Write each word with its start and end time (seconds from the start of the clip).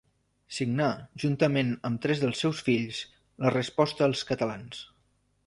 Signà, 0.59 0.87
juntament 1.23 1.69
amb 1.89 2.01
tres 2.07 2.23
dels 2.23 2.41
seus 2.45 2.63
fills, 2.71 3.03
la 3.45 3.53
Resposta 3.57 4.09
als 4.09 4.27
Catalans. 4.33 4.83